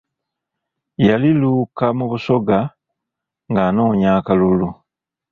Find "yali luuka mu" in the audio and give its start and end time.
1.07-2.05